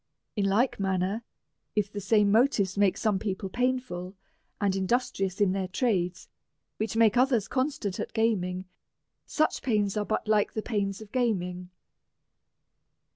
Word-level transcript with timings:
In 0.35 0.45
like 0.45 0.79
manner, 0.79 1.21
if 1.75 1.91
the 1.91 2.01
same 2.01 2.31
motives 2.31 2.75
make 2.75 2.97
some 2.97 3.19
people 3.19 3.49
painful 3.49 4.15
and 4.59 4.75
industrious 4.75 5.39
in 5.39 5.51
their 5.51 5.67
trades, 5.67 6.27
which 6.77 6.95
makes 6.95 7.19
others 7.19 7.47
constant 7.47 7.99
at 7.99 8.11
gaming, 8.13 8.65
such 9.27 9.61
pains 9.61 9.95
are 9.95 10.05
but 10.05 10.27
like 10.27 10.53
the 10.53 10.63
pains 10.63 11.01
of 11.01 11.11
gaming. 11.11 11.69